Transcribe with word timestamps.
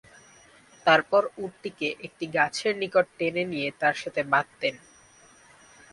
তারপর 0.85 1.21
উটটিকে 1.37 1.87
একটি 2.05 2.25
গাছের 2.35 2.73
নিকট 2.81 3.05
টেনে 3.17 3.43
নিয়ে 3.51 3.69
তার 3.81 3.95
সাথে 4.01 4.21
বাঁধতেন। 4.31 4.75